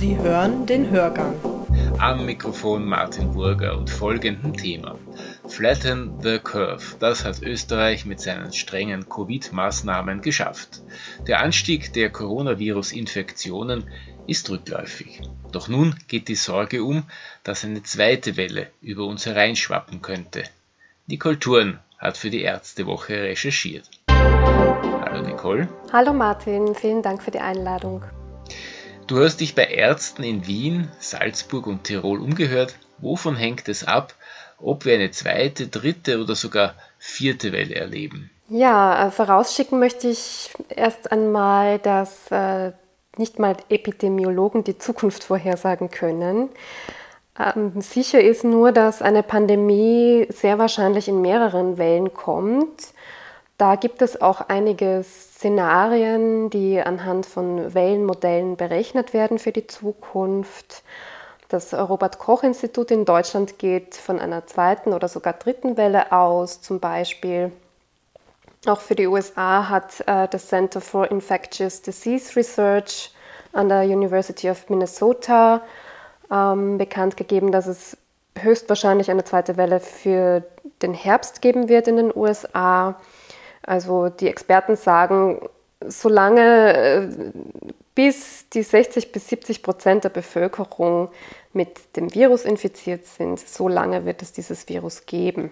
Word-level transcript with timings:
Sie 0.00 0.16
hören 0.16 0.64
den 0.64 0.88
Hörgang. 0.88 1.34
Am 1.98 2.24
Mikrofon 2.24 2.86
Martin 2.86 3.32
Burger 3.32 3.76
und 3.76 3.90
folgendem 3.90 4.56
Thema. 4.56 4.98
Flatten 5.46 6.14
the 6.22 6.38
Curve. 6.38 6.96
Das 6.98 7.26
hat 7.26 7.42
Österreich 7.42 8.06
mit 8.06 8.18
seinen 8.18 8.50
strengen 8.54 9.10
Covid-Maßnahmen 9.10 10.22
geschafft. 10.22 10.80
Der 11.26 11.40
Anstieg 11.40 11.92
der 11.92 12.08
Coronavirus-Infektionen 12.08 13.90
ist 14.26 14.48
rückläufig. 14.48 15.20
Doch 15.52 15.68
nun 15.68 15.94
geht 16.08 16.28
die 16.28 16.34
Sorge 16.34 16.82
um, 16.82 17.02
dass 17.44 17.66
eine 17.66 17.82
zweite 17.82 18.38
Welle 18.38 18.68
über 18.80 19.04
uns 19.04 19.26
hereinschwappen 19.26 20.00
könnte. 20.00 20.44
Nicole 21.08 21.38
Thurn 21.38 21.78
hat 21.98 22.16
für 22.16 22.30
die 22.30 22.40
Ärztewoche 22.40 23.24
recherchiert. 23.24 23.90
Hallo 24.08 25.20
Nicole. 25.20 25.68
Hallo 25.92 26.14
Martin, 26.14 26.74
vielen 26.74 27.02
Dank 27.02 27.22
für 27.22 27.32
die 27.32 27.40
Einladung. 27.40 28.02
Du 29.10 29.18
hast 29.18 29.40
dich 29.40 29.56
bei 29.56 29.64
Ärzten 29.64 30.22
in 30.22 30.46
Wien, 30.46 30.88
Salzburg 31.00 31.66
und 31.66 31.82
Tirol 31.82 32.20
umgehört. 32.20 32.76
Wovon 32.98 33.34
hängt 33.34 33.68
es 33.68 33.82
ab, 33.82 34.14
ob 34.56 34.84
wir 34.84 34.94
eine 34.94 35.10
zweite, 35.10 35.66
dritte 35.66 36.22
oder 36.22 36.36
sogar 36.36 36.76
vierte 36.96 37.50
Welle 37.50 37.74
erleben? 37.74 38.30
Ja, 38.48 39.08
äh, 39.08 39.10
vorausschicken 39.10 39.80
möchte 39.80 40.06
ich 40.06 40.52
erst 40.68 41.10
einmal, 41.10 41.80
dass 41.80 42.30
äh, 42.30 42.70
nicht 43.16 43.40
mal 43.40 43.56
Epidemiologen 43.68 44.62
die 44.62 44.78
Zukunft 44.78 45.24
vorhersagen 45.24 45.90
können. 45.90 46.48
Ähm, 47.36 47.80
sicher 47.80 48.20
ist 48.20 48.44
nur, 48.44 48.70
dass 48.70 49.02
eine 49.02 49.24
Pandemie 49.24 50.28
sehr 50.28 50.60
wahrscheinlich 50.60 51.08
in 51.08 51.20
mehreren 51.20 51.78
Wellen 51.78 52.14
kommt 52.14 52.92
da 53.60 53.74
gibt 53.76 54.00
es 54.00 54.22
auch 54.22 54.40
einige 54.48 55.04
Szenarien, 55.04 56.48
die 56.48 56.80
anhand 56.80 57.26
von 57.26 57.74
Wellenmodellen 57.74 58.56
berechnet 58.56 59.12
werden 59.12 59.38
für 59.38 59.52
die 59.52 59.66
Zukunft. 59.66 60.82
Das 61.50 61.74
Robert 61.74 62.18
Koch 62.18 62.42
Institut 62.42 62.90
in 62.90 63.04
Deutschland 63.04 63.58
geht 63.58 63.96
von 63.96 64.18
einer 64.18 64.46
zweiten 64.46 64.94
oder 64.94 65.08
sogar 65.08 65.34
dritten 65.34 65.76
Welle 65.76 66.10
aus, 66.10 66.62
zum 66.62 66.80
Beispiel. 66.80 67.52
Auch 68.64 68.80
für 68.80 68.94
die 68.94 69.06
USA 69.06 69.68
hat 69.68 70.00
äh, 70.06 70.26
das 70.28 70.48
Center 70.48 70.80
for 70.80 71.10
Infectious 71.10 71.82
Disease 71.82 72.36
Research 72.36 73.12
an 73.52 73.68
der 73.68 73.82
University 73.82 74.48
of 74.48 74.70
Minnesota 74.70 75.60
ähm, 76.30 76.78
bekannt 76.78 77.18
gegeben, 77.18 77.52
dass 77.52 77.66
es 77.66 77.98
höchstwahrscheinlich 78.38 79.10
eine 79.10 79.24
zweite 79.24 79.58
Welle 79.58 79.80
für 79.80 80.44
den 80.80 80.94
Herbst 80.94 81.42
geben 81.42 81.68
wird 81.68 81.88
in 81.88 81.96
den 81.96 82.16
USA. 82.16 82.96
Also 83.62 84.08
die 84.08 84.28
Experten 84.28 84.76
sagen, 84.76 85.40
solange 85.86 86.74
äh, 86.74 87.08
bis 87.94 88.48
die 88.48 88.62
60 88.62 89.12
bis 89.12 89.28
70 89.28 89.62
Prozent 89.62 90.04
der 90.04 90.10
Bevölkerung 90.10 91.10
mit 91.52 91.96
dem 91.96 92.14
Virus 92.14 92.44
infiziert 92.44 93.06
sind, 93.06 93.38
so 93.38 93.68
lange 93.68 94.04
wird 94.04 94.22
es 94.22 94.32
dieses 94.32 94.68
Virus 94.68 95.06
geben. 95.06 95.50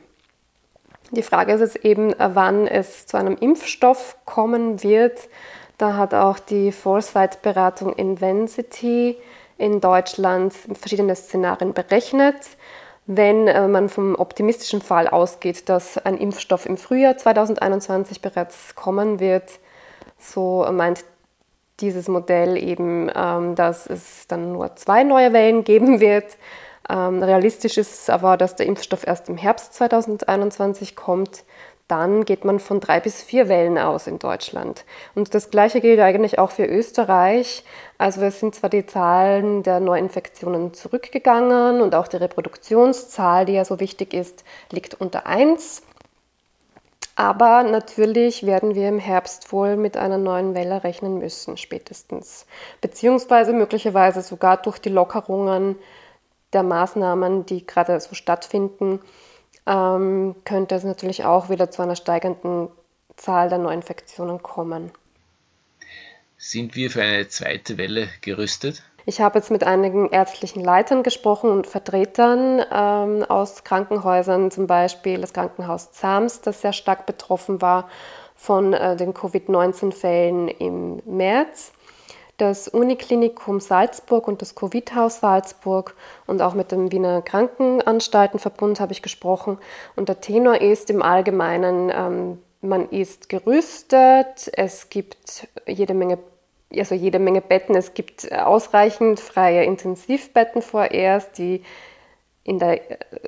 Die 1.11 1.23
Frage 1.23 1.53
ist 1.55 1.61
jetzt 1.61 1.85
eben, 1.85 2.15
wann 2.19 2.67
es 2.67 3.07
zu 3.07 3.17
einem 3.17 3.37
Impfstoff 3.37 4.17
kommen 4.25 4.83
wird. 4.83 5.29
Da 5.79 5.97
hat 5.97 6.13
auch 6.13 6.39
die 6.39 6.71
Foresight-Beratung 6.71 7.95
Invensity 7.95 9.17
in 9.57 9.81
Deutschland 9.81 10.53
verschiedene 10.53 11.17
Szenarien 11.17 11.73
berechnet. 11.73 12.37
Wenn 13.11 13.49
äh, 13.49 13.67
man 13.69 13.89
vom 13.89 14.15
optimistischen 14.17 14.83
Fall 14.83 15.09
ausgeht, 15.09 15.71
dass 15.71 15.97
ein 15.97 16.19
Impfstoff 16.19 16.67
im 16.67 16.77
Frühjahr 16.77 17.17
2021 17.17 18.21
bereits 18.21 18.75
kommen 18.75 19.19
wird, 19.19 19.61
so 20.19 20.67
meint 20.71 21.07
dieses 21.81 22.09
Modell 22.09 22.63
eben, 22.63 23.11
ähm, 23.15 23.55
dass 23.55 23.87
es 23.87 24.27
dann 24.27 24.53
nur 24.53 24.77
zwei 24.77 25.05
neue 25.05 25.33
Wellen 25.33 25.65
geben 25.65 26.01
wird. 26.01 26.37
Ähm, 26.91 27.23
realistisch 27.23 27.79
ist 27.79 28.11
aber, 28.11 28.37
dass 28.37 28.57
der 28.57 28.67
Impfstoff 28.67 29.07
erst 29.07 29.31
im 29.31 29.39
Herbst 29.39 29.73
2021 29.73 30.95
kommt 30.95 31.45
dann 31.89 32.27
geht 32.27 32.45
man 32.45 32.61
von 32.61 32.81
drei 32.81 33.01
bis 33.01 33.23
vier 33.23 33.49
Wellen 33.49 33.79
aus 33.79 34.07
in 34.07 34.19
Deutschland. 34.19 34.85
Und 35.15 35.35
das 35.35 35.51
Gleiche 35.51 35.81
gilt 35.81 36.01
eigentlich 36.01 36.39
auch 36.39 36.51
für 36.51 36.67
Österreich. 36.67 37.65
Also 37.97 38.21
es 38.21 38.41
sind 38.41 38.55
zwar 38.55 38.71
die 38.71 38.87
Zahlen 38.87 39.63
der 39.63 39.81
Neuinfektionen 39.81 40.75
zurückgegangen 40.75 41.81
und 41.81 41.95
auch 41.95 42.07
die 42.07 42.19
Reproduktionszahl, 42.19 43.47
die 43.47 43.55
ja 43.55 43.65
so 43.65 43.81
wichtig 43.81 44.13
ist, 44.13 44.45
liegt 44.71 45.01
unter 45.01 45.27
1. 45.27 45.83
Aber 47.17 47.65
natürlich 47.65 48.47
werden 48.47 48.77
wir 48.77 48.89
im 48.89 49.01
Herbst 49.01 49.51
wohl 49.51 49.77
mit 49.77 49.97
einer 49.97 50.19
neuen 50.19 50.55
Welle 50.55 50.85
rechnen 50.85 51.19
müssen, 51.19 51.57
spätestens. 51.57 52.47
Beziehungsweise 52.81 53.53
möglicherweise 53.53 54.21
sogar 54.21 54.59
durch 54.59 54.79
die 54.79 54.91
Lockerungen 54.91 55.77
der 56.53 56.63
Maßnahmen, 56.63 57.45
die 57.45 57.67
gerade 57.67 57.99
so 57.99 58.15
stattfinden, 58.15 59.01
ähm, 59.69 60.35
könnte 60.45 60.75
es 60.75 60.85
natürlich 60.85 61.25
auch 61.25 61.51
wieder 61.51 61.71
zu 61.71 61.83
einer 61.83 61.97
steigenden 61.97 62.69
Zahl 63.17 63.49
der 63.49 63.59
Neuinfektionen 63.59 64.43
kommen. 64.43 64.91
Sind 66.37 66.77
wir 66.77 66.91
für 66.91 67.03
eine 67.03 67.29
zweite 67.29 67.77
Welle 67.77 68.09
gerüstet? 68.21 68.83
Ich 69.05 69.21
habe 69.21 69.39
jetzt 69.39 69.51
mit 69.51 69.65
einigen 69.65 70.11
ärztlichen 70.11 70.63
Leitern 70.63 71.03
gesprochen 71.03 71.51
und 71.51 71.67
Vertretern 71.67 72.63
ähm, 72.71 73.25
aus 73.25 73.65
Krankenhäusern, 73.65 74.51
zum 74.51 74.67
Beispiel 74.67 75.21
das 75.21 75.33
Krankenhaus 75.33 75.93
Zams, 75.93 76.43
das 76.43 76.61
sehr 76.61 76.73
stark 76.73 77.07
betroffen 77.07 77.61
war 77.63 77.89
von 78.37 78.73
äh, 78.73 78.97
den 78.97 79.15
Covid-19-Fällen 79.15 80.49
im 80.49 81.03
März 81.07 81.73
das 82.39 82.69
Uniklinikum 82.69 83.61
Salzburg 83.61 84.29
und 84.29 84.41
das 84.41 84.55
Covid-Haus 84.55 85.21
Salzburg 85.21 85.95
und 86.27 86.41
auch 86.41 86.55
mit 86.55 86.73
dem 86.73 86.91
Wiener 86.91 87.21
Krankenanstaltenverbund 87.21 88.81
habe 88.81 88.93
ich 88.93 89.03
gesprochen. 89.03 89.59
Und 89.97 90.09
der 90.09 90.21
Tenor 90.21 90.61
ist 90.61 90.89
im 90.89 91.03
Allgemeinen, 91.03 91.91
ähm, 91.93 92.39
man 92.61 92.89
ist 92.91 93.29
gerüstet, 93.29 94.51
es 94.53 94.89
gibt 94.89 95.49
jede 95.67 95.95
Menge, 95.95 96.19
also 96.77 96.95
jede 96.95 97.19
Menge 97.19 97.41
Betten, 97.41 97.75
es 97.75 97.95
gibt 97.95 98.33
ausreichend 98.33 99.21
freie 99.21 99.65
Intensivbetten 99.65 100.63
vorerst, 100.63 101.39
die 101.39 101.63
in 102.45 102.59
der 102.59 102.81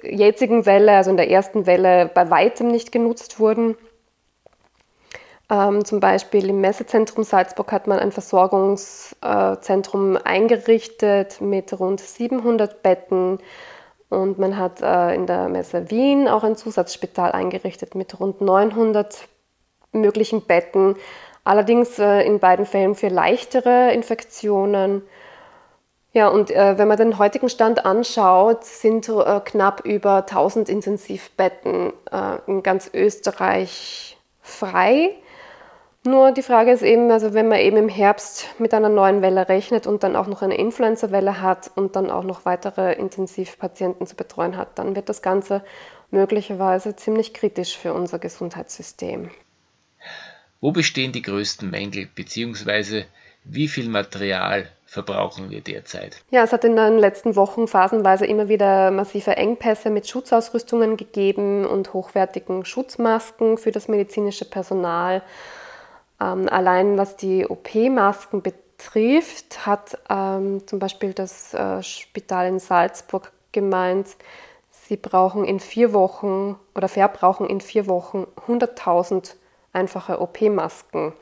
jetzigen 0.02 0.66
Welle, 0.66 0.92
also 0.92 1.10
in 1.10 1.16
der 1.16 1.30
ersten 1.30 1.66
Welle, 1.66 2.10
bei 2.12 2.30
weitem 2.30 2.68
nicht 2.68 2.90
genutzt 2.90 3.38
wurden. 3.38 3.76
Ähm, 5.50 5.84
zum 5.84 5.98
Beispiel 5.98 6.48
im 6.48 6.60
Messezentrum 6.60 7.24
Salzburg 7.24 7.72
hat 7.72 7.88
man 7.88 7.98
ein 7.98 8.12
Versorgungszentrum 8.12 10.16
eingerichtet 10.22 11.40
mit 11.40 11.78
rund 11.78 12.00
700 12.00 12.84
Betten 12.84 13.40
und 14.10 14.38
man 14.38 14.56
hat 14.56 14.80
äh, 14.80 15.12
in 15.14 15.26
der 15.26 15.48
Messe 15.48 15.90
Wien 15.90 16.28
auch 16.28 16.44
ein 16.44 16.54
Zusatzspital 16.54 17.32
eingerichtet 17.32 17.96
mit 17.96 18.20
rund 18.20 18.40
900 18.40 19.26
möglichen 19.92 20.42
Betten. 20.42 20.94
Allerdings 21.42 21.98
äh, 21.98 22.22
in 22.22 22.38
beiden 22.38 22.64
Fällen 22.64 22.94
für 22.94 23.08
leichtere 23.08 23.92
Infektionen. 23.92 25.02
Ja, 26.12 26.28
und 26.28 26.52
äh, 26.52 26.78
wenn 26.78 26.86
man 26.86 26.96
den 26.96 27.18
heutigen 27.18 27.48
Stand 27.48 27.84
anschaut, 27.84 28.64
sind 28.64 29.08
äh, 29.08 29.40
knapp 29.44 29.84
über 29.84 30.18
1000 30.18 30.68
Intensivbetten 30.68 31.92
äh, 32.10 32.38
in 32.46 32.62
ganz 32.62 32.88
Österreich 32.92 34.16
frei. 34.42 35.16
Nur 36.02 36.32
die 36.32 36.42
Frage 36.42 36.72
ist 36.72 36.82
eben, 36.82 37.10
also 37.10 37.34
wenn 37.34 37.48
man 37.48 37.58
eben 37.58 37.76
im 37.76 37.88
Herbst 37.90 38.46
mit 38.58 38.72
einer 38.72 38.88
neuen 38.88 39.20
Welle 39.20 39.50
rechnet 39.50 39.86
und 39.86 40.02
dann 40.02 40.16
auch 40.16 40.26
noch 40.26 40.40
eine 40.40 40.56
Influenza-Welle 40.56 41.42
hat 41.42 41.70
und 41.74 41.94
dann 41.94 42.10
auch 42.10 42.24
noch 42.24 42.46
weitere 42.46 42.94
Intensivpatienten 42.94 44.06
zu 44.06 44.16
betreuen 44.16 44.56
hat, 44.56 44.78
dann 44.78 44.96
wird 44.96 45.10
das 45.10 45.20
Ganze 45.20 45.62
möglicherweise 46.10 46.96
ziemlich 46.96 47.34
kritisch 47.34 47.76
für 47.76 47.92
unser 47.92 48.18
Gesundheitssystem. 48.18 49.30
Wo 50.62 50.72
bestehen 50.72 51.12
die 51.12 51.22
größten 51.22 51.68
Mängel 51.68 52.08
bzw. 52.14 53.04
wie 53.44 53.68
viel 53.68 53.90
Material 53.90 54.68
verbrauchen 54.86 55.50
wir 55.50 55.60
derzeit? 55.60 56.22
Ja, 56.30 56.42
es 56.42 56.52
hat 56.52 56.64
in 56.64 56.76
den 56.76 56.98
letzten 56.98 57.36
Wochen 57.36 57.68
phasenweise 57.68 58.24
immer 58.24 58.48
wieder 58.48 58.90
massive 58.90 59.36
Engpässe 59.36 59.90
mit 59.90 60.08
Schutzausrüstungen 60.08 60.96
gegeben 60.96 61.66
und 61.66 61.92
hochwertigen 61.92 62.64
Schutzmasken 62.64 63.58
für 63.58 63.70
das 63.70 63.86
medizinische 63.86 64.46
Personal. 64.46 65.22
Ähm, 66.20 66.48
allein 66.48 66.98
was 66.98 67.16
die 67.16 67.46
OP-Masken 67.46 68.42
betrifft, 68.42 69.66
hat 69.66 69.98
ähm, 70.08 70.66
zum 70.66 70.78
Beispiel 70.78 71.12
das 71.12 71.54
äh, 71.54 71.82
Spital 71.82 72.48
in 72.48 72.58
Salzburg 72.58 73.32
gemeint, 73.52 74.08
sie 74.70 74.96
brauchen 74.96 75.44
in 75.44 75.60
vier 75.60 75.92
Wochen 75.92 76.56
oder 76.74 76.88
verbrauchen 76.88 77.46
in 77.46 77.60
vier 77.60 77.86
Wochen 77.86 78.26
100.000 78.46 79.34
einfache 79.72 80.20
OP-Masken. 80.20 81.12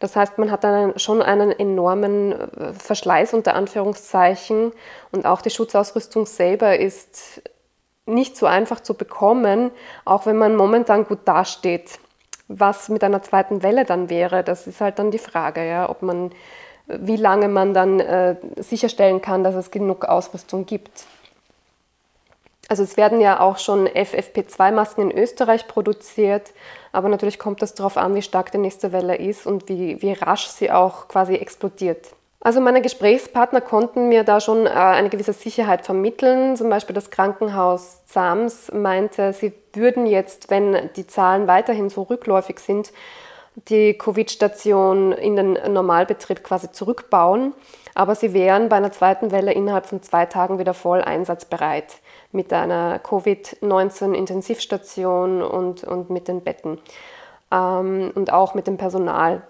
Das 0.00 0.14
heißt, 0.14 0.38
man 0.38 0.52
hat 0.52 0.62
dann 0.62 0.96
schon 0.98 1.22
einen 1.22 1.50
enormen 1.50 2.32
äh, 2.32 2.72
Verschleiß 2.72 3.34
unter 3.34 3.54
Anführungszeichen 3.54 4.72
und 5.12 5.26
auch 5.26 5.42
die 5.42 5.50
Schutzausrüstung 5.50 6.26
selber 6.26 6.78
ist 6.78 7.42
nicht 8.06 8.36
so 8.36 8.46
einfach 8.46 8.80
zu 8.80 8.94
bekommen, 8.94 9.70
auch 10.04 10.24
wenn 10.24 10.38
man 10.38 10.56
momentan 10.56 11.04
gut 11.04 11.20
dasteht 11.26 11.98
was 12.48 12.88
mit 12.88 13.04
einer 13.04 13.22
zweiten 13.22 13.62
Welle 13.62 13.84
dann 13.84 14.10
wäre, 14.10 14.42
das 14.42 14.66
ist 14.66 14.80
halt 14.80 14.98
dann 14.98 15.10
die 15.10 15.18
Frage, 15.18 15.66
ja, 15.66 15.88
ob 15.88 16.02
man 16.02 16.32
wie 16.88 17.16
lange 17.16 17.48
man 17.48 17.74
dann 17.74 18.00
äh, 18.00 18.36
sicherstellen 18.56 19.20
kann, 19.20 19.44
dass 19.44 19.54
es 19.54 19.70
genug 19.70 20.06
Ausrüstung 20.06 20.64
gibt. 20.64 21.04
Also 22.68 22.82
es 22.82 22.96
werden 22.96 23.20
ja 23.20 23.40
auch 23.40 23.58
schon 23.58 23.88
FFP2-Masken 23.88 25.10
in 25.10 25.16
Österreich 25.16 25.66
produziert, 25.68 26.52
aber 26.92 27.08
natürlich 27.08 27.38
kommt 27.38 27.62
es 27.62 27.74
darauf 27.74 27.96
an, 27.96 28.14
wie 28.14 28.22
stark 28.22 28.52
die 28.52 28.58
nächste 28.58 28.92
Welle 28.92 29.16
ist 29.16 29.46
und 29.46 29.68
wie, 29.68 30.00
wie 30.02 30.12
rasch 30.12 30.48
sie 30.48 30.70
auch 30.70 31.08
quasi 31.08 31.34
explodiert. 31.34 32.08
Also 32.40 32.60
meine 32.60 32.82
Gesprächspartner 32.82 33.60
konnten 33.60 34.08
mir 34.08 34.22
da 34.22 34.40
schon 34.40 34.66
äh, 34.66 34.70
eine 34.70 35.08
gewisse 35.08 35.32
Sicherheit 35.32 35.84
vermitteln. 35.84 36.56
Zum 36.56 36.70
Beispiel 36.70 36.94
das 36.94 37.10
Krankenhaus 37.10 38.04
Zams 38.06 38.70
meinte, 38.72 39.32
sie 39.32 39.52
würden 39.72 40.06
jetzt, 40.06 40.48
wenn 40.50 40.88
die 40.94 41.06
Zahlen 41.06 41.48
weiterhin 41.48 41.90
so 41.90 42.02
rückläufig 42.02 42.60
sind, 42.60 42.92
die 43.68 43.94
Covid-Station 43.94 45.10
in 45.12 45.34
den 45.34 45.58
Normalbetrieb 45.72 46.44
quasi 46.44 46.70
zurückbauen. 46.70 47.54
Aber 47.94 48.14
sie 48.14 48.32
wären 48.32 48.68
bei 48.68 48.76
einer 48.76 48.92
zweiten 48.92 49.32
Welle 49.32 49.52
innerhalb 49.52 49.86
von 49.86 50.00
zwei 50.02 50.26
Tagen 50.26 50.60
wieder 50.60 50.74
voll 50.74 51.02
einsatzbereit 51.02 51.96
mit 52.30 52.52
einer 52.52 53.00
Covid-19-Intensivstation 53.00 55.42
und, 55.42 55.82
und 55.82 56.08
mit 56.08 56.28
den 56.28 56.42
Betten 56.42 56.78
ähm, 57.50 58.12
und 58.14 58.32
auch 58.32 58.54
mit 58.54 58.68
dem 58.68 58.76
Personal. 58.76 59.42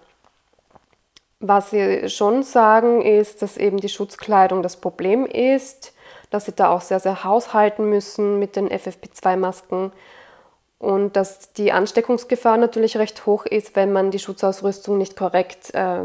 Was 1.41 1.71
sie 1.71 2.09
schon 2.09 2.43
sagen, 2.43 3.01
ist, 3.01 3.43
dass 3.43 3.57
eben 3.57 3.77
die 3.77 3.89
Schutzkleidung 3.89 4.63
das 4.63 4.77
Problem 4.77 5.25
ist, 5.25 5.95
dass 6.31 6.47
sie 6.47 6.53
da 6.53 6.71
auch 6.71 6.81
sehr, 6.81 6.99
sehr 6.99 7.23
haushalten 7.23 7.89
müssen 7.89 8.39
mit 8.39 8.57
den 8.57 8.69
FFP2-Masken 8.69 9.93
und 10.79 11.17
dass 11.17 11.53
die 11.53 11.73
Ansteckungsgefahr 11.73 12.57
natürlich 12.57 12.97
recht 12.97 13.25
hoch 13.27 13.47
ist, 13.47 13.77
wenn 13.77 13.93
man 13.93 14.11
die 14.11 14.19
Schutzausrüstung 14.19 14.99
nicht 14.99 15.17
korrekt 15.17 15.75
äh, 15.75 16.03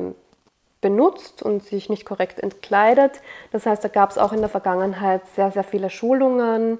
benutzt 0.81 1.41
und 1.41 1.63
sich 1.63 1.89
nicht 1.89 2.05
korrekt 2.05 2.39
entkleidet. 2.39 3.21
Das 3.51 3.65
heißt, 3.65 3.83
da 3.83 3.87
gab 3.87 4.11
es 4.11 4.19
auch 4.19 4.33
in 4.33 4.39
der 4.41 4.49
Vergangenheit 4.49 5.21
sehr, 5.35 5.49
sehr 5.49 5.63
viele 5.63 5.89
Schulungen. 5.89 6.79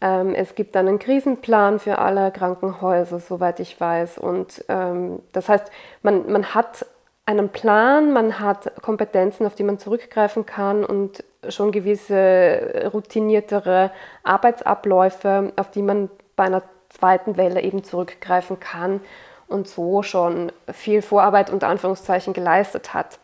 Ähm, 0.00 0.34
es 0.34 0.54
gibt 0.54 0.76
einen 0.76 0.98
Krisenplan 0.98 1.78
für 1.78 1.98
alle 1.98 2.30
Krankenhäuser, 2.30 3.18
soweit 3.18 3.58
ich 3.58 3.80
weiß. 3.80 4.18
Und 4.18 4.64
ähm, 4.68 5.20
das 5.32 5.48
heißt, 5.48 5.70
man, 6.02 6.30
man 6.30 6.54
hat 6.54 6.86
einen 7.26 7.48
Plan, 7.48 8.12
man 8.12 8.38
hat 8.38 8.72
Kompetenzen, 8.82 9.46
auf 9.46 9.56
die 9.56 9.64
man 9.64 9.78
zurückgreifen 9.78 10.46
kann 10.46 10.84
und 10.84 11.24
schon 11.48 11.72
gewisse 11.72 12.90
routiniertere 12.92 13.90
Arbeitsabläufe, 14.22 15.52
auf 15.56 15.70
die 15.72 15.82
man 15.82 16.08
bei 16.36 16.44
einer 16.44 16.62
zweiten 16.88 17.36
Welle 17.36 17.60
eben 17.62 17.82
zurückgreifen 17.82 18.60
kann 18.60 19.00
und 19.48 19.68
so 19.68 20.02
schon 20.02 20.52
viel 20.72 21.02
Vorarbeit 21.02 21.50
unter 21.50 21.68
Anführungszeichen 21.68 22.32
geleistet 22.32 22.94
hat. 22.94 23.18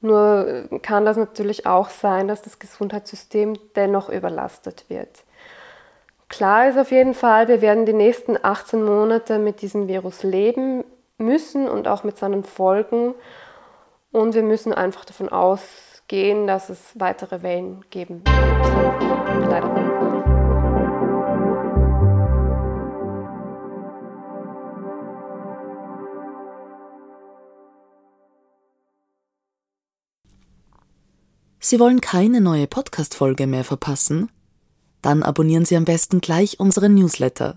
Nur 0.00 0.68
kann 0.82 1.04
das 1.04 1.16
natürlich 1.16 1.66
auch 1.66 1.88
sein, 1.88 2.26
dass 2.26 2.42
das 2.42 2.58
Gesundheitssystem 2.58 3.56
dennoch 3.76 4.08
überlastet 4.08 4.86
wird. 4.88 5.22
Klar 6.28 6.68
ist 6.68 6.78
auf 6.78 6.90
jeden 6.90 7.14
Fall, 7.14 7.46
wir 7.46 7.60
werden 7.60 7.86
die 7.86 7.92
nächsten 7.92 8.36
18 8.42 8.82
Monate 8.82 9.38
mit 9.38 9.62
diesem 9.62 9.86
Virus 9.86 10.24
leben 10.24 10.82
müssen 11.18 11.68
und 11.68 11.88
auch 11.88 12.04
mit 12.04 12.18
seinen 12.18 12.44
Folgen. 12.44 13.14
Und 14.10 14.34
wir 14.34 14.42
müssen 14.42 14.72
einfach 14.72 15.04
davon 15.04 15.28
ausgehen, 15.28 16.46
dass 16.46 16.68
es 16.68 16.78
weitere 16.94 17.42
Wellen 17.42 17.84
geben 17.90 18.22
wird. 18.24 19.50
Leider. 19.50 19.92
Sie 31.64 31.78
wollen 31.78 32.00
keine 32.00 32.40
neue 32.40 32.66
Podcast-Folge 32.66 33.46
mehr 33.46 33.64
verpassen? 33.64 34.30
Dann 35.00 35.22
abonnieren 35.22 35.64
Sie 35.64 35.76
am 35.76 35.84
besten 35.84 36.20
gleich 36.20 36.60
unseren 36.60 36.94
Newsletter. 36.94 37.56